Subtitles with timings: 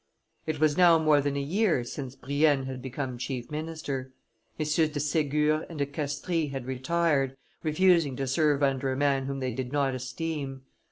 [0.47, 4.11] It was now more than a year since Brienne had become chief minister.
[4.59, 4.91] MM.
[4.91, 9.53] de Segur and de Castries had retired, refusing to serve under a man whom they
[9.53, 10.63] did not esteem.